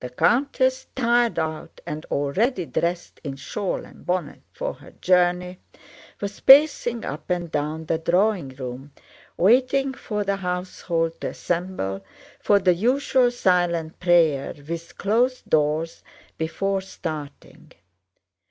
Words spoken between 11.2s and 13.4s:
to assemble for the usual